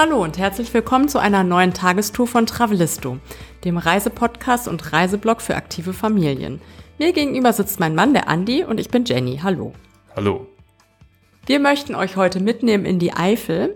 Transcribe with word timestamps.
Hallo 0.00 0.22
und 0.22 0.38
herzlich 0.38 0.72
willkommen 0.74 1.08
zu 1.08 1.18
einer 1.18 1.42
neuen 1.42 1.74
Tagestour 1.74 2.28
von 2.28 2.46
Travelisto, 2.46 3.18
dem 3.64 3.78
Reisepodcast 3.78 4.68
und 4.68 4.92
Reiseblog 4.92 5.42
für 5.42 5.56
aktive 5.56 5.92
Familien. 5.92 6.60
Mir 6.98 7.12
gegenüber 7.12 7.52
sitzt 7.52 7.80
mein 7.80 7.96
Mann, 7.96 8.12
der 8.12 8.28
Andi, 8.28 8.62
und 8.62 8.78
ich 8.78 8.90
bin 8.90 9.04
Jenny. 9.04 9.40
Hallo. 9.42 9.72
Hallo. 10.14 10.46
Wir 11.46 11.58
möchten 11.58 11.96
euch 11.96 12.14
heute 12.14 12.38
mitnehmen 12.38 12.84
in 12.84 13.00
die 13.00 13.12
Eifel. 13.12 13.74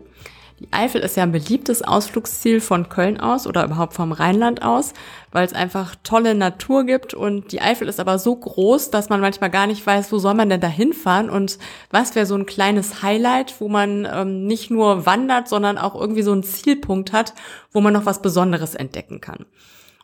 Die 0.63 0.73
Eifel 0.73 1.01
ist 1.01 1.17
ja 1.17 1.25
ein 1.25 1.33
beliebtes 1.33 1.83
Ausflugsziel 1.83 2.61
von 2.61 2.89
Köln 2.89 3.19
aus 3.19 3.49
oder 3.49 3.65
überhaupt 3.65 3.95
vom 3.95 4.13
Rheinland 4.13 4.63
aus, 4.63 4.93
weil 5.33 5.45
es 5.45 5.55
einfach 5.55 5.97
tolle 6.05 6.37
Natur 6.37 6.85
gibt 6.85 7.15
und 7.15 7.51
die 7.51 7.61
Eifel 7.61 7.89
ist 7.89 7.99
aber 7.99 8.21
so 8.21 8.37
groß, 8.37 8.91
dass 8.91 9.09
man 9.09 9.21
manchmal 9.21 9.51
gar 9.51 9.67
nicht 9.67 9.85
weiß, 9.85 10.13
wo 10.13 10.19
soll 10.19 10.35
man 10.35 10.49
denn 10.49 10.61
da 10.61 10.69
hinfahren 10.69 11.31
und 11.31 11.59
was 11.91 12.15
wäre 12.15 12.27
so 12.27 12.37
ein 12.37 12.47
kleines 12.47 13.03
Highlight, 13.03 13.61
wo 13.61 13.69
man 13.69 14.07
ähm, 14.09 14.47
nicht 14.47 14.71
nur 14.71 15.05
wandert, 15.05 15.49
sondern 15.49 15.79
auch 15.79 16.01
irgendwie 16.01 16.23
so 16.23 16.31
einen 16.31 16.45
Zielpunkt 16.45 17.13
hat, 17.13 17.35
wo 17.73 17.81
man 17.81 17.93
noch 17.93 18.07
was 18.07 18.23
Besonderes 18.23 18.77
entdecken 18.77 19.21
kann. 19.21 19.47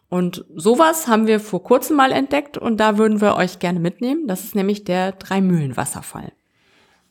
Und 0.08 0.44
sowas 0.56 1.06
haben 1.06 1.28
wir 1.28 1.38
vor 1.38 1.62
kurzem 1.62 1.94
mal 1.96 2.10
entdeckt 2.10 2.58
und 2.58 2.78
da 2.78 2.98
würden 2.98 3.20
wir 3.20 3.36
euch 3.36 3.60
gerne 3.60 3.78
mitnehmen. 3.78 4.26
Das 4.26 4.42
ist 4.42 4.56
nämlich 4.56 4.82
der 4.82 5.12
Dreimühlen-Wasserfall. 5.12 6.32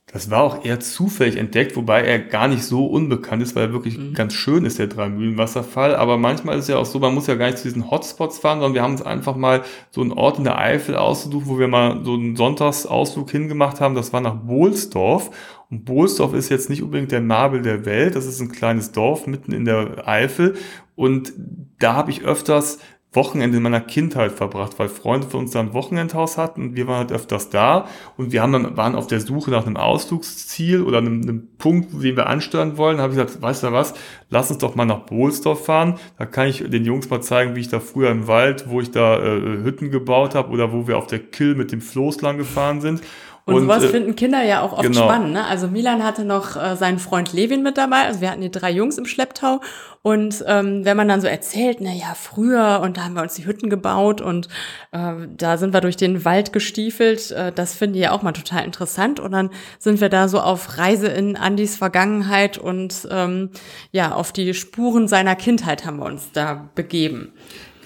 Das 0.10 0.32
war 0.32 0.42
auch 0.42 0.64
eher 0.64 0.80
zufällig 0.80 1.36
entdeckt, 1.36 1.76
wobei 1.76 2.02
er 2.02 2.20
gar 2.20 2.48
nicht 2.48 2.64
so 2.64 2.86
unbekannt 2.86 3.44
ist, 3.44 3.58
weil 3.58 3.64
er 3.64 3.74
wirklich 3.74 3.98
mhm. 3.98 4.14
ganz 4.14 4.34
schön 4.34 4.64
ist, 4.64 4.80
der 4.80 4.88
Dreimühlenwasserfall. 4.88 5.98
Aber 5.98 6.18
manchmal 6.18 6.58
ist 6.58 6.64
es 6.64 6.70
ja 6.70 6.78
auch 6.78 6.86
so, 6.86 7.00
man 7.00 7.14
muss 7.14 7.28
ja 7.28 7.36
gar 7.36 7.48
nicht 7.48 7.58
zu 7.58 7.66
diesen 7.66 7.92
Hotspots 7.92 8.40
fahren, 8.40 8.60
sondern 8.60 8.74
wir 8.74 8.84
haben 8.84 8.94
uns 8.94 9.02
einfach 9.02 9.36
mal 9.36 9.64
so 9.92 10.00
einen 10.00 10.14
Ort 10.14 10.38
in 10.38 10.46
der 10.46 10.58
Eifel 10.58 10.96
ausgesucht, 10.96 11.48
wo 11.48 11.60
wir 11.60 11.68
mal 11.68 12.06
so 12.06 12.14
einen 12.14 12.38
Sonntagsausflug 12.38 13.30
hingemacht 13.30 13.82
haben. 13.82 13.96
Das 13.96 14.14
war 14.14 14.22
nach 14.22 14.36
Bohlsdorf. 14.36 15.30
Und 15.70 15.84
Bohlsdorf 15.84 16.34
ist 16.34 16.48
jetzt 16.48 16.70
nicht 16.70 16.84
unbedingt 16.84 17.12
der 17.12 17.20
Nabel 17.20 17.62
der 17.62 17.84
Welt. 17.84 18.16
Das 18.16 18.26
ist 18.26 18.40
ein 18.40 18.50
kleines 18.50 18.94
Dorf 18.94 19.28
mitten 19.28 19.52
in 19.52 19.66
der 19.66 20.08
Eifel. 20.08 20.56
Und 20.96 21.34
da 21.80 21.96
habe 21.96 22.12
ich 22.12 22.24
öfters 22.24 22.80
Wochenende 23.18 23.58
in 23.58 23.64
meiner 23.64 23.82
Kindheit 23.82 24.32
verbracht, 24.32 24.78
weil 24.78 24.90
Freunde 24.90 25.28
von 25.28 25.42
uns 25.42 25.52
da 25.52 25.60
ein 25.60 25.74
Wochenendhaus 25.74 26.38
hatten 26.38 26.62
und 26.62 26.76
wir 26.76 26.88
waren 26.88 27.00
halt 27.00 27.12
öfters 27.12 27.50
da 27.50 27.88
und 28.16 28.32
wir 28.32 28.44
haben 28.44 28.54
dann, 28.54 28.78
waren 28.78 28.96
auf 28.96 29.08
der 29.08 29.20
Suche 29.20 29.50
nach 29.50 29.66
einem 29.66 29.76
Ausflugsziel 29.76 30.84
oder 30.84 31.00
einem, 31.00 31.24
einem 31.24 31.48
Punkt, 31.58 31.92
den 31.92 32.16
wir 32.16 32.28
ansteuern 32.28 32.78
wollen. 32.78 32.98
Da 32.98 33.04
habe 33.04 33.14
ich 33.14 33.20
gesagt, 33.20 33.42
weißt 33.42 33.64
du 33.64 33.72
was, 33.72 33.96
lass 34.30 34.52
uns 34.52 34.60
doch 34.60 34.76
mal 34.76 34.86
nach 34.86 35.00
Bohlsdorf 35.00 35.66
fahren. 35.66 35.96
Da 36.20 36.28
kann 36.28 36.48
ich 36.48 36.64
den 36.70 36.86
Jungs 36.86 37.10
mal 37.10 37.22
zeigen, 37.22 37.56
wie 37.56 37.62
ich 37.62 37.70
da 37.70 37.80
früher 37.80 38.12
im 38.12 38.28
Wald, 38.28 38.70
wo 38.70 38.80
ich 38.80 38.92
da 38.92 39.18
äh, 39.18 39.64
Hütten 39.64 39.90
gebaut 39.90 40.36
habe 40.36 40.52
oder 40.52 40.72
wo 40.72 40.88
wir 40.88 40.98
auf 40.98 41.08
der 41.08 41.20
Kill 41.20 41.56
mit 41.56 41.72
dem 41.72 41.82
Floß 41.82 42.22
lang 42.22 42.38
gefahren 42.38 42.82
sind. 42.82 43.02
Und, 43.48 43.56
und 43.56 43.62
sowas 43.62 43.84
äh, 43.86 43.88
finden 43.88 44.18
Kinder 44.18 44.44
ja 44.44 44.62
auch 44.62 44.74
oft 44.74 44.82
genau. 44.82 45.06
spannend. 45.06 45.32
Ne? 45.32 45.46
Also 45.46 45.70
Milan 45.70 46.04
hatte 46.04 46.26
noch 46.26 46.58
äh, 46.58 46.76
seinen 46.76 47.00
Freund 47.00 47.32
Levin 47.32 47.64
mit 47.64 47.78
dabei. 47.78 48.04
Also 48.04 48.20
wir 48.20 48.30
hatten 48.30 48.42
die 48.42 48.52
drei 48.52 48.70
Jungs 48.72 48.98
im 48.98 49.06
Schlepptau. 49.06 49.62
Und 50.02 50.44
ähm, 50.48 50.84
wenn 50.84 50.98
man 50.98 51.08
dann 51.08 51.22
so 51.22 51.28
erzählt, 51.28 51.78
na 51.80 51.94
ja, 51.94 52.14
früher 52.14 52.82
und 52.84 52.98
da 52.98 53.06
haben 53.06 53.14
wir 53.14 53.22
uns 53.22 53.36
die 53.36 53.46
Hütten 53.46 53.70
gebaut 53.70 54.20
und 54.20 54.50
äh, 54.92 55.14
da 55.38 55.58
sind 55.58 55.74
wir 55.74 55.80
durch 55.80 55.96
den 55.96 56.26
Wald 56.26 56.52
gestiefelt, 56.52 57.32
äh, 57.32 57.54
das 57.54 57.74
finden 57.74 57.94
die 57.94 58.02
ja 58.02 58.12
auch 58.12 58.22
mal 58.22 58.34
total 58.34 58.66
interessant. 58.66 59.22
Und 59.22 59.32
dann 59.32 59.50
sind 59.80 60.02
wir 60.02 60.10
da 60.10 60.28
so 60.28 60.42
auf 60.42 60.78
Reise 60.78 61.08
in 61.08 61.38
Andys 61.38 61.78
Vergangenheit 61.78 62.58
und 62.58 63.08
ähm, 63.10 63.52
ja, 63.94 64.12
auf 64.12 64.34
die 64.34 64.54
Spuren 64.54 65.08
seiner 65.08 65.38
Kindheit 65.38 65.86
haben 65.86 66.00
wir 66.00 66.06
uns 66.06 66.34
da 66.34 66.70
begeben. 66.76 67.32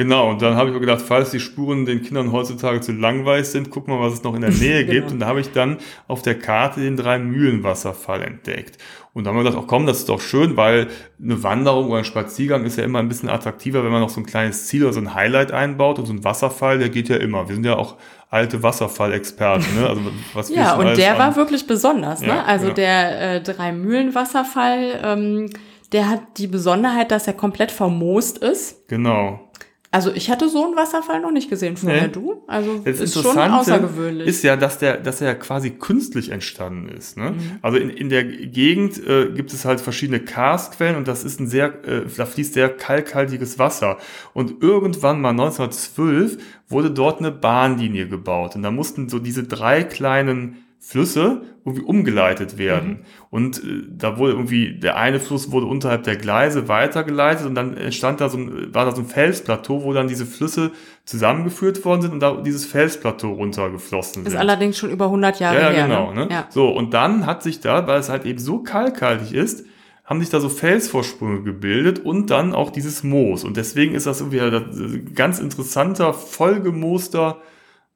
Genau, 0.02 0.32
und 0.32 0.42
dann 0.42 0.56
habe 0.56 0.70
ich 0.70 0.74
mir 0.74 0.80
gedacht, 0.80 1.04
falls 1.08 1.30
die 1.30 1.40
Spuren 1.40 1.86
den 1.86 2.02
Kindern 2.02 2.32
heutzutage 2.32 2.82
zu 2.82 2.92
langweilig 2.92 3.46
sind, 3.46 3.70
guck 3.70 3.88
mal, 3.88 4.00
was 4.00 4.14
es 4.14 4.24
noch 4.24 4.34
in 4.34 4.42
der 4.42 4.50
Nähe 4.50 4.84
genau. 4.86 4.92
gibt. 4.92 5.12
Und 5.12 5.20
da 5.20 5.28
habe 5.28 5.42
ich 5.42 5.52
dann 5.52 5.78
auf 6.08 6.24
der 6.24 6.40
Karte 6.40 6.80
den 6.80 6.98
Drei-Mühlen-Wasserfall 6.98 8.24
entdeckt. 8.24 8.80
Und 9.14 9.26
da 9.26 9.30
haben 9.30 9.38
wir 9.38 9.44
gedacht, 9.44 9.62
oh 9.62 9.68
komm, 9.68 9.86
das 9.86 10.00
ist 10.00 10.10
doch 10.10 10.20
schön, 10.20 10.58
weil 10.58 10.88
eine 11.22 11.44
Wanderung 11.44 11.90
oder 11.90 12.00
ein 12.00 12.04
Spaziergang 12.04 12.64
ist 12.64 12.80
ja 12.80 12.84
immer 12.84 12.98
ein 12.98 13.10
bisschen 13.10 13.30
attraktiver, 13.30 13.84
wenn 13.84 13.92
man 13.92 14.02
noch 14.02 14.10
so 14.10 14.22
ein 14.22 14.26
kleines 14.26 14.66
Ziel 14.66 14.84
oder 14.86 14.94
so 14.94 15.02
ein 15.02 15.14
Highlight 15.14 15.52
einbaut. 15.52 16.00
Und 16.00 16.08
so 16.08 16.14
ein 16.14 16.24
Wasserfall, 16.24 16.80
der 16.80 16.90
geht 16.90 17.08
ja 17.08 17.18
immer. 17.18 17.48
Wir 17.48 17.54
sind 17.54 17.66
ja 17.66 17.76
auch 17.76 17.98
alte 18.32 18.64
Wasserfallexperten. 18.64 19.76
Ne? 19.76 19.88
Also 19.88 20.02
was 20.34 20.50
ja, 20.50 20.78
und 20.78 20.98
der 20.98 21.12
an? 21.12 21.20
war 21.20 21.36
wirklich 21.36 21.68
besonders. 21.68 22.22
Ne? 22.22 22.30
Ja, 22.30 22.44
also 22.44 22.70
ja. 22.70 22.74
der 22.74 23.36
äh, 23.36 23.42
Drei-Mühlen-Wasserfall, 23.44 25.00
ähm, 25.04 25.50
der 25.92 26.10
hat 26.10 26.22
die 26.38 26.48
Besonderheit, 26.48 27.12
dass 27.12 27.28
er 27.28 27.34
komplett 27.34 27.72
vermoost 27.72 28.40
ist. 28.40 28.88
Genau. 28.88 29.51
Also 29.94 30.14
ich 30.14 30.30
hatte 30.30 30.48
so 30.48 30.64
einen 30.64 30.78
Wasserfall 30.78 31.20
noch 31.20 31.32
nicht 31.32 31.50
gesehen 31.50 31.76
vorher, 31.76 32.04
nee. 32.04 32.14
du? 32.14 32.44
Also 32.48 32.80
das 32.86 33.02
ist 33.02 33.22
schon 33.22 33.38
außergewöhnlich. 33.38 34.26
Ist 34.26 34.42
ja, 34.42 34.56
dass 34.56 34.78
der, 34.78 34.96
dass 34.98 35.20
er 35.20 35.36
quasi 35.36 35.72
künstlich 35.72 36.30
entstanden 36.30 36.88
ist. 36.88 37.18
Ne? 37.18 37.32
Mhm. 37.32 37.60
Also 37.62 37.78
in, 37.78 37.90
in 37.90 38.08
der 38.08 38.24
Gegend 38.24 39.06
äh, 39.06 39.30
gibt 39.32 39.52
es 39.52 39.66
halt 39.66 39.82
verschiedene 39.82 40.22
Karstquellen 40.22 40.96
und 40.96 41.10
das 41.10 41.26
ist 41.26 41.42
ein 41.42 41.48
sehr, 41.48 41.86
äh, 41.86 42.04
da 42.16 42.26
fließt 42.26 42.54
sehr 42.54 42.70
kalkhaltiges 42.70 43.60
Wasser. 43.60 43.98
Und 44.34 44.64
irgendwann 44.64 45.20
mal 45.20 45.32
1912 45.32 46.38
wurde 46.70 46.90
dort 46.90 47.20
eine 47.20 47.32
Bahnlinie 47.32 48.08
gebaut 48.08 48.56
und 48.56 48.64
da 48.64 48.72
mussten 48.72 49.10
so 49.10 49.20
diese 49.20 49.44
drei 49.44 49.84
kleinen 49.84 50.64
Flüsse 50.84 51.44
irgendwie 51.64 51.84
umgeleitet 51.84 52.58
werden. 52.58 52.90
Mhm. 52.90 53.06
Und 53.30 53.64
äh, 53.64 53.84
da 53.88 54.18
wurde 54.18 54.34
irgendwie, 54.34 54.80
der 54.80 54.98
eine 54.98 55.20
Fluss 55.20 55.52
wurde 55.52 55.68
unterhalb 55.68 56.04
der 56.04 56.16
Gleise 56.16 56.68
weitergeleitet 56.68 57.46
und 57.46 57.54
dann 57.54 57.78
entstand 57.78 58.20
da 58.20 58.30
so 58.30 58.40
ein, 58.40 58.74
war 58.74 58.86
da 58.86 58.92
so 58.92 59.02
ein 59.02 59.08
Felsplateau, 59.08 59.84
wo 59.84 59.94
dann 59.94 60.08
diese 60.08 60.26
Flüsse 60.26 60.72
zusammengeführt 61.06 61.86
worden 61.86 62.02
sind 62.02 62.14
und 62.14 62.20
da 62.20 62.42
dieses 62.42 62.66
Felsplateau 62.66 63.32
runtergeflossen 63.32 64.24
ist 64.24 64.32
sind. 64.32 64.34
Ist 64.34 64.40
allerdings 64.40 64.80
schon 64.80 64.90
über 64.90 65.06
100 65.06 65.40
Jahre 65.40 65.62
ja, 65.62 65.70
her. 65.70 65.88
Genau, 65.88 66.14
ne? 66.14 66.26
ne? 66.26 66.34
Ja. 66.34 66.48
So, 66.50 66.70
und 66.70 66.96
dann 66.96 67.28
hat 67.28 67.44
sich 67.44 67.60
da, 67.60 67.86
weil 67.86 68.00
es 68.00 68.10
halt 68.10 68.26
eben 68.26 68.40
so 68.40 68.64
kalkhaltig 68.64 69.34
ist, 69.34 69.66
haben 70.04 70.20
sich 70.20 70.30
da 70.32 70.40
so 70.40 70.50
Felsvorsprünge 70.50 71.44
gebildet 71.44 72.00
und 72.00 72.32
dann 72.32 72.56
auch 72.56 72.72
dieses 72.72 73.04
Moos. 73.04 73.44
Und 73.44 73.56
deswegen 73.56 73.94
ist 73.94 74.08
das 74.08 74.20
irgendwie 74.20 74.42
ein 74.42 75.14
ganz 75.14 75.40
interessanter, 75.40 76.14
vollgemooster 76.14 77.38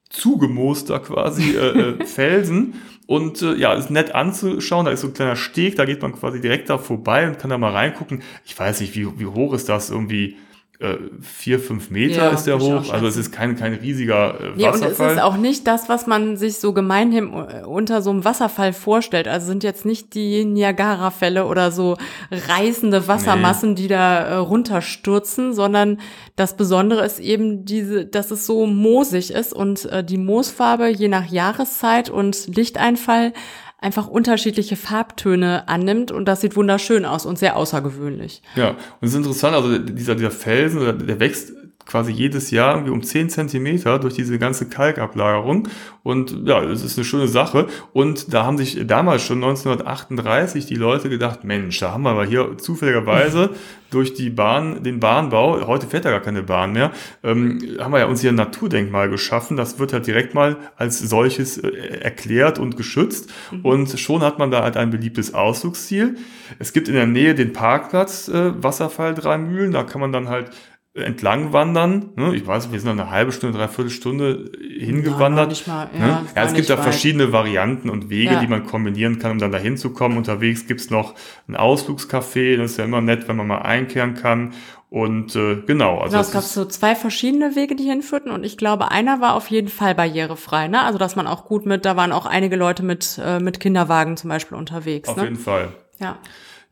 zugemooster 0.09 0.99
quasi 0.99 1.55
äh, 1.55 1.99
äh 2.01 2.05
Felsen. 2.05 2.75
Und 3.07 3.41
äh, 3.41 3.55
ja, 3.55 3.73
ist 3.73 3.91
nett 3.91 4.15
anzuschauen. 4.15 4.85
Da 4.85 4.91
ist 4.91 5.01
so 5.01 5.07
ein 5.07 5.13
kleiner 5.13 5.35
Steg, 5.35 5.75
da 5.75 5.85
geht 5.85 6.01
man 6.01 6.13
quasi 6.13 6.41
direkt 6.41 6.69
da 6.69 6.77
vorbei 6.77 7.27
und 7.27 7.37
kann 7.37 7.51
da 7.51 7.57
mal 7.57 7.71
reingucken. 7.71 8.23
Ich 8.45 8.57
weiß 8.57 8.81
nicht, 8.81 8.95
wie, 8.95 9.19
wie 9.19 9.27
hoch 9.27 9.53
ist 9.53 9.69
das? 9.69 9.89
Irgendwie 9.91 10.37
äh, 10.79 10.97
vier, 11.21 11.59
fünf 11.59 11.89
Meter 11.89 12.25
ja, 12.25 12.29
ist 12.29 12.43
der 12.43 12.59
hoch. 12.59 12.91
Also 12.91 13.07
es 13.07 13.15
ist 13.15 13.31
kein, 13.31 13.55
kein 13.55 13.73
riesiger 13.73 14.35
äh, 14.35 14.43
Wasserfall. 14.43 14.59
Ja, 14.59 14.71
und 14.71 14.83
es 14.83 14.99
ist 14.99 15.21
auch 15.21 15.37
nicht 15.37 15.67
das, 15.67 15.87
was 15.87 16.05
man 16.05 16.35
sich 16.35 16.57
so 16.57 16.73
gemeinhin 16.73 17.31
äh, 17.33 17.63
unter 17.65 18.01
so 18.01 18.09
einem 18.09 18.25
Wasserfall 18.25 18.73
vorstellt. 18.73 19.27
Also 19.27 19.47
sind 19.47 19.63
jetzt 19.63 19.85
nicht 19.85 20.15
die 20.15 20.43
Niagara-Fälle 20.43 21.45
oder 21.45 21.71
so 21.71 21.95
reißende 22.29 23.07
Wassermassen, 23.07 23.69
nee. 23.69 23.75
die 23.75 23.87
da 23.87 24.19
äh, 24.19 24.35
runterstürzen, 24.35 25.53
sondern 25.53 25.99
das 26.35 26.57
Besondere 26.57 27.05
ist 27.05 27.19
eben 27.19 27.63
diese, 27.63 28.05
dass 28.05 28.31
es 28.31 28.45
so 28.45 28.65
moosig 28.65 29.31
ist 29.31 29.53
und 29.53 29.85
äh, 29.85 30.03
die 30.03 30.17
Moosfarbe 30.17 30.89
je 30.89 31.07
nach 31.07 31.31
Jahreszeit 31.31 32.09
und 32.09 32.53
Lichteinfall 32.53 33.31
einfach 33.77 34.07
unterschiedliche 34.07 34.75
Farbtöne 34.75 35.67
annimmt 35.67 36.11
und 36.11 36.25
das 36.25 36.41
sieht 36.41 36.55
wunderschön 36.55 37.05
aus 37.05 37.25
und 37.25 37.37
sehr 37.37 37.55
außergewöhnlich. 37.55 38.41
Ja, 38.55 38.69
und 38.69 38.77
es 39.01 39.11
ist 39.11 39.17
interessant, 39.17 39.55
also 39.55 39.77
dieser, 39.77 40.15
dieser 40.15 40.31
Felsen, 40.31 41.05
der 41.05 41.19
wächst 41.19 41.53
quasi 41.85 42.11
jedes 42.11 42.51
Jahr 42.51 42.73
irgendwie 42.73 42.91
um 42.91 43.03
10 43.03 43.29
Zentimeter 43.29 43.99
durch 43.99 44.15
diese 44.15 44.39
ganze 44.39 44.67
Kalkablagerung. 44.67 45.67
Und 46.03 46.35
ja, 46.45 46.61
das 46.61 46.83
ist 46.83 46.97
eine 46.97 47.05
schöne 47.05 47.27
Sache. 47.27 47.67
Und 47.93 48.33
da 48.33 48.45
haben 48.45 48.57
sich 48.57 48.85
damals 48.85 49.23
schon 49.23 49.43
1938 49.43 50.65
die 50.65 50.75
Leute 50.75 51.09
gedacht, 51.09 51.43
Mensch, 51.43 51.79
da 51.79 51.91
haben 51.91 52.03
wir 52.03 52.11
aber 52.11 52.25
hier 52.25 52.57
zufälligerweise 52.57 53.51
durch 53.91 54.13
die 54.13 54.29
Bahn, 54.29 54.83
den 54.83 54.99
Bahnbau, 54.99 55.65
heute 55.67 55.87
fährt 55.87 56.05
ja 56.05 56.11
gar 56.11 56.19
keine 56.19 56.43
Bahn 56.43 56.73
mehr, 56.73 56.91
ähm, 57.23 57.59
haben 57.79 57.93
wir 57.93 57.99
ja 57.99 58.05
uns 58.07 58.19
hier 58.19 58.31
ein 58.31 58.35
Naturdenkmal 58.35 59.09
geschaffen. 59.09 59.55
Das 59.55 59.79
wird 59.79 59.93
halt 59.93 60.05
direkt 60.05 60.33
mal 60.33 60.57
als 60.75 60.99
solches 60.99 61.57
äh, 61.57 61.69
erklärt 62.01 62.59
und 62.59 62.77
geschützt. 62.77 63.31
Mhm. 63.51 63.61
Und 63.61 63.99
schon 63.99 64.21
hat 64.21 64.37
man 64.37 64.51
da 64.51 64.63
halt 64.63 64.75
ein 64.75 64.89
beliebtes 64.89 65.33
Ausflugsziel. 65.33 66.17
Es 66.59 66.73
gibt 66.73 66.87
in 66.87 66.95
der 66.95 67.07
Nähe 67.07 67.35
den 67.35 67.53
Parkplatz 67.53 68.27
äh, 68.27 68.51
Wasserfall 68.61 69.13
drei 69.13 69.37
Mühlen. 69.37 69.71
Da 69.71 69.83
kann 69.83 70.01
man 70.01 70.11
dann 70.11 70.29
halt 70.29 70.51
entlang 70.95 71.51
wandern. 71.51 72.11
Ne? 72.15 72.33
Ich 72.35 72.47
weiß, 72.47 72.71
wir 72.71 72.79
sind 72.79 72.89
eine 72.89 73.11
halbe 73.11 73.33
Stunde, 73.33 73.57
dreiviertel 73.57 73.91
Stunde 73.91 74.51
hingewandert. 74.79 75.65
Ja, 75.65 75.73
mal, 75.73 75.89
ja, 75.93 75.99
ne? 75.99 76.25
ja 76.33 76.43
es 76.43 76.53
gibt 76.53 76.69
da 76.69 76.77
verschiedene 76.77 77.33
Varianten 77.33 77.89
und 77.89 78.09
Wege, 78.09 78.35
ja. 78.35 78.39
die 78.39 78.47
man 78.47 78.65
kombinieren 78.65 79.19
kann, 79.19 79.31
um 79.31 79.37
dann 79.37 79.51
dahin 79.51 79.75
zu 79.75 79.91
kommen. 79.91 80.17
Unterwegs 80.17 80.67
gibt's 80.67 80.89
noch 80.89 81.13
ein 81.49 81.57
Ausflugscafé, 81.57 82.55
das 82.55 82.71
ist 82.71 82.77
ja 82.77 82.85
immer 82.85 83.01
nett, 83.01 83.27
wenn 83.27 83.35
man 83.35 83.47
mal 83.47 83.59
einkehren 83.59 84.15
kann. 84.15 84.53
Und 84.89 85.35
äh, 85.35 85.57
genau, 85.67 85.99
also 85.99 86.11
genau, 86.11 86.21
es 86.21 86.31
gab 86.31 86.43
so 86.43 86.63
zwei 86.63 86.95
verschiedene 86.95 87.55
Wege, 87.57 87.75
die 87.75 87.83
hinführten 87.83 88.31
und 88.31 88.45
ich 88.45 88.55
glaube, 88.55 88.91
einer 88.91 89.19
war 89.19 89.33
auf 89.33 89.49
jeden 89.49 89.67
Fall 89.67 89.93
barrierefrei, 89.93 90.69
ne? 90.69 90.83
Also 90.83 90.97
dass 90.97 91.17
man 91.17 91.27
auch 91.27 91.43
gut 91.43 91.65
mit, 91.65 91.83
da 91.83 91.97
waren 91.97 92.13
auch 92.13 92.25
einige 92.25 92.55
Leute 92.55 92.83
mit 92.83 93.19
äh, 93.21 93.39
mit 93.39 93.59
Kinderwagen 93.59 94.15
zum 94.15 94.29
Beispiel 94.29 94.57
unterwegs. 94.57 95.09
Auf 95.09 95.17
ne? 95.17 95.23
jeden 95.23 95.35
Fall. 95.35 95.73
Ja. 95.99 96.19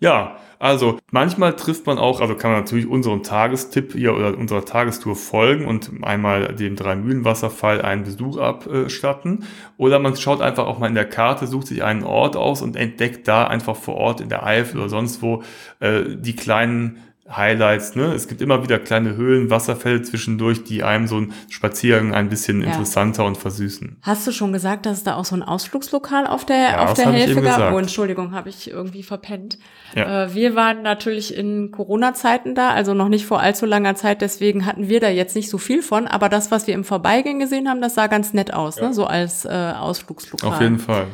Ja, 0.04 0.36
also 0.60 1.00
manchmal 1.12 1.56
trifft 1.56 1.86
man 1.86 1.98
auch, 1.98 2.20
also 2.20 2.36
kann 2.36 2.52
man 2.52 2.60
natürlich 2.60 2.88
unserem 2.88 3.24
Tagestipp 3.24 3.94
hier 3.94 4.14
oder 4.14 4.38
unserer 4.38 4.66
Tagestour 4.66 5.16
folgen 5.16 5.66
und 5.66 5.92
einmal 6.02 6.56
dem 6.56 6.76
Drei-Mühlen-Wasserfall 6.76 7.82
einen 7.82 8.04
Besuch 8.04 8.38
abstatten. 8.38 9.46
Oder 9.78 10.00
man 10.00 10.18
schaut 10.18 10.42
einfach 10.42 10.68
auch 10.68 10.78
mal 10.78 10.88
in 10.88 10.96
der 10.96 11.08
Karte, 11.08 11.48
sucht 11.48 11.68
sich 11.68 11.86
einen 11.86 12.04
Ort 12.04 12.36
aus 12.36 12.62
und 12.62 12.76
entdeckt 12.76 13.30
da 13.30 13.48
einfach 13.48 13.78
vor 13.78 13.96
Ort 13.96 14.20
in 14.20 14.28
der 14.28 14.46
Eifel 14.46 14.82
oder 14.82 14.90
sonst 14.90 15.22
wo 15.22 15.42
äh, 15.80 16.04
die 16.18 16.36
kleinen 16.36 16.98
Highlights. 17.30 17.96
Ne? 17.96 18.14
Es 18.14 18.28
gibt 18.28 18.42
immer 18.42 18.64
wieder 18.64 18.80
kleine 18.80 19.16
Höhlen, 19.16 19.50
Wasserfälle 19.50 20.02
zwischendurch, 20.02 20.66
die 20.66 20.84
einem 20.84 21.08
so 21.08 21.16
einen 21.18 21.34
Spaziergang 21.50 22.14
ein 22.14 22.28
bisschen 22.28 22.62
ja. 22.62 22.68
interessanter 22.68 23.24
und 23.24 23.38
versüßen. 23.38 23.98
Hast 24.02 24.28
du 24.28 24.32
schon 24.32 24.52
gesagt, 24.52 24.86
dass 24.86 24.98
es 24.98 25.04
da 25.06 25.16
auch 25.16 25.24
so 25.24 25.36
ein 25.36 25.44
Ausflugslokal 25.44 26.28
auf 26.28 26.46
der, 26.46 26.58
ja, 26.58 26.86
auf 26.86 26.94
der 26.96 27.12
Hälfte 27.12 27.42
gab? 27.42 27.74
Oh, 27.74 27.78
Entschuldigung, 27.78 28.34
habe 28.34 28.50
ich 28.50 28.70
irgendwie 28.70 29.04
verpennt. 29.04 29.58
Ja. 29.96 30.26
Äh, 30.26 30.34
wir 30.36 30.56
waren 30.56 30.82
natürlich 30.82 31.36
in 31.36 31.72
Corona-Zeiten 31.72 32.56
da, 32.56 32.72
also 32.72 32.94
noch 32.94 33.08
nicht 33.08 33.26
vor 33.26 33.40
allzu 33.40 33.66
langer 33.66 33.96
Zeit, 33.96 34.22
deswegen 34.22 34.66
hatten 34.66 34.90
wir 34.90 35.00
da 35.00 35.08
jetzt 35.08 35.36
nicht 35.36 35.50
so 35.50 35.58
viel 35.58 35.82
von, 35.82 36.08
aber 36.08 36.28
das, 36.28 36.52
was 36.52 36.68
wir 36.68 36.74
im 36.74 36.84
Vorbeigehen 36.84 37.40
gesehen 37.40 37.70
haben, 37.70 37.82
das 37.82 37.96
sah 37.96 38.08
ganz 38.08 38.34
nett 38.34 38.54
aus, 38.54 38.82
ne? 38.82 38.94
so 38.94 39.06
als 39.06 39.46
äh, 39.46 39.50
Ausflugslokal. 39.50 40.50
Auf 40.50 40.62
jeden 40.62 40.80
Fall. 40.80 41.08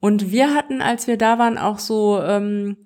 Und 0.00 0.32
wir 0.32 0.54
hatten, 0.54 0.80
als 0.80 1.06
wir 1.06 1.18
da 1.18 1.38
waren, 1.38 1.58
auch 1.58 1.78
so... 1.78 2.18
Ähm, 2.22 2.78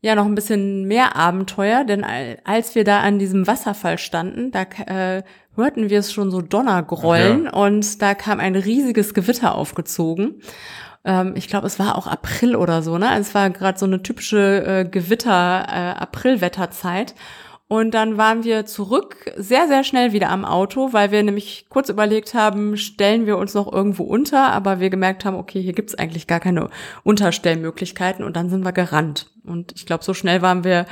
ja 0.00 0.14
noch 0.14 0.26
ein 0.26 0.34
bisschen 0.34 0.84
mehr 0.84 1.16
Abenteuer, 1.16 1.84
denn 1.84 2.04
als 2.44 2.74
wir 2.74 2.84
da 2.84 3.00
an 3.00 3.18
diesem 3.18 3.46
Wasserfall 3.46 3.98
standen, 3.98 4.50
da 4.50 4.62
äh, 4.86 5.22
hörten 5.54 5.90
wir 5.90 5.98
es 5.98 6.12
schon 6.12 6.30
so 6.30 6.40
Donnergrollen 6.40 7.44
ja. 7.46 7.52
und 7.52 8.00
da 8.00 8.14
kam 8.14 8.38
ein 8.38 8.54
riesiges 8.54 9.12
Gewitter 9.12 9.54
aufgezogen. 9.54 10.40
Ähm, 11.04 11.34
ich 11.36 11.48
glaube, 11.48 11.66
es 11.66 11.78
war 11.78 11.96
auch 11.96 12.06
April 12.06 12.54
oder 12.54 12.82
so, 12.82 12.98
ne? 12.98 13.18
Es 13.18 13.34
war 13.34 13.48
gerade 13.50 13.78
so 13.78 13.86
eine 13.86 14.02
typische 14.02 14.64
äh, 14.64 14.84
Gewitter-Aprilwetterzeit. 14.84 17.12
Äh, 17.12 17.14
und 17.68 17.92
dann 17.92 18.16
waren 18.16 18.44
wir 18.44 18.64
zurück, 18.64 19.30
sehr, 19.36 19.68
sehr 19.68 19.84
schnell 19.84 20.14
wieder 20.14 20.30
am 20.30 20.46
Auto, 20.46 20.94
weil 20.94 21.10
wir 21.10 21.22
nämlich 21.22 21.66
kurz 21.68 21.90
überlegt 21.90 22.32
haben, 22.32 22.78
stellen 22.78 23.26
wir 23.26 23.36
uns 23.36 23.52
noch 23.52 23.70
irgendwo 23.70 24.04
unter, 24.04 24.52
aber 24.52 24.80
wir 24.80 24.88
gemerkt 24.88 25.26
haben, 25.26 25.36
okay, 25.36 25.60
hier 25.60 25.74
gibt's 25.74 25.94
eigentlich 25.94 26.26
gar 26.26 26.40
keine 26.40 26.70
Unterstellmöglichkeiten 27.04 28.24
und 28.24 28.36
dann 28.36 28.48
sind 28.48 28.64
wir 28.64 28.72
gerannt. 28.72 29.30
Und 29.44 29.72
ich 29.76 29.84
glaube, 29.84 30.02
so 30.02 30.14
schnell 30.14 30.40
waren 30.40 30.64
wir 30.64 30.86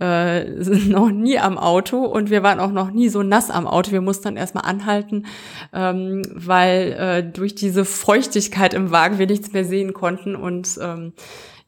äh, 0.00 0.44
noch 0.88 1.10
nie 1.10 1.38
am 1.38 1.58
Auto 1.58 1.98
und 1.98 2.30
wir 2.30 2.42
waren 2.42 2.58
auch 2.58 2.72
noch 2.72 2.90
nie 2.90 3.10
so 3.10 3.22
nass 3.22 3.50
am 3.50 3.66
Auto. 3.66 3.92
Wir 3.92 4.00
mussten 4.00 4.24
dann 4.24 4.36
erstmal 4.38 4.64
anhalten, 4.64 5.26
ähm, 5.74 6.22
weil 6.34 6.92
äh, 6.92 7.22
durch 7.22 7.54
diese 7.54 7.84
Feuchtigkeit 7.84 8.72
im 8.72 8.90
Wagen 8.90 9.18
wir 9.18 9.26
nichts 9.26 9.52
mehr 9.52 9.66
sehen 9.66 9.92
konnten 9.92 10.36
und 10.36 10.78
ähm, 10.80 11.12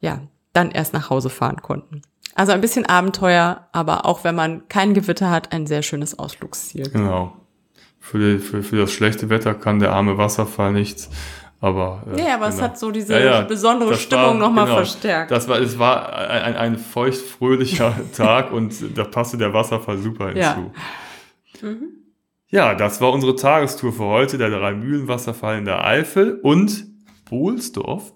ja, 0.01 0.23
dann 0.55 0.71
erst 0.71 0.95
nach 0.95 1.11
Hause 1.11 1.29
fahren 1.29 1.61
konnten. 1.61 2.01
Also 2.37 2.53
ein 2.53 2.61
bisschen 2.61 2.85
Abenteuer, 2.85 3.67
aber 3.73 4.05
auch 4.05 4.23
wenn 4.23 4.35
man 4.35 4.69
kein 4.69 4.93
Gewitter 4.93 5.31
hat, 5.31 5.53
ein 5.53 5.67
sehr 5.67 5.83
schönes 5.83 6.19
Ausflugsziel. 6.19 6.91
Genau. 6.91 7.35
Für, 7.99 8.19
die, 8.19 8.39
für, 8.39 8.63
für 8.63 8.77
das 8.77 8.93
schlechte 8.93 9.31
Wetter 9.31 9.55
kann 9.55 9.79
der 9.79 9.93
arme 9.93 10.19
Wasserfall 10.19 10.73
nichts. 10.73 11.09
Aber, 11.61 12.03
äh, 12.15 12.21
ja, 12.21 12.35
aber 12.35 12.45
genau. 12.45 12.57
es 12.57 12.61
hat 12.61 12.79
so 12.79 12.91
diese 12.91 13.15
ja, 13.15 13.25
ja, 13.25 13.41
besondere 13.41 13.97
Stimmung 13.97 14.39
nochmal 14.39 14.67
genau, 14.67 14.77
verstärkt. 14.77 15.31
Das 15.31 15.49
war, 15.49 15.59
es 15.59 15.79
war 15.79 16.15
ein, 16.15 16.55
ein, 16.57 16.79
feucht-fröhlicher 16.79 17.95
Tag 18.17 18.53
und 18.53 18.75
da 18.97 19.05
passte 19.05 19.39
der 19.39 19.55
Wasserfall 19.55 19.97
super 19.97 20.27
hinzu. 20.27 20.41
Ja. 20.43 20.73
Mhm. 21.63 21.89
ja, 22.49 22.75
das 22.75 23.01
war 23.01 23.13
unsere 23.15 23.35
Tagestour 23.35 23.95
für 23.95 24.05
heute, 24.05 24.37
der 24.37 24.51
Drei-Mühlen-Wasserfall 24.51 25.57
in 25.57 25.65
der 25.65 25.83
Eifel 25.87 26.39
und 26.43 26.85
Bohlsdorf 27.31 28.13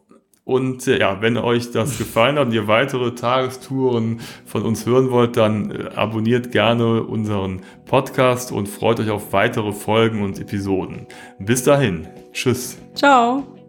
und 0.50 0.88
äh, 0.88 0.99
ja, 0.99 1.23
wenn 1.23 1.37
euch 1.37 1.70
das 1.70 1.97
gefallen 1.97 2.37
hat 2.37 2.47
und 2.47 2.52
ihr 2.52 2.67
weitere 2.67 3.14
Tagestouren 3.14 4.20
von 4.44 4.62
uns 4.62 4.85
hören 4.85 5.12
wollt, 5.12 5.37
dann 5.37 5.70
äh, 5.70 5.91
abonniert 5.94 6.50
gerne 6.50 7.05
unseren 7.05 7.61
Podcast 7.87 8.50
und 8.50 8.69
freut 8.69 8.99
euch 8.99 9.11
auf 9.11 9.32
weitere 9.32 9.70
Folgen 9.70 10.25
und 10.25 10.41
Episoden. 10.41 11.06
Bis 11.38 11.62
dahin. 11.62 12.08
Tschüss. 12.32 12.79
Ciao. 12.94 13.59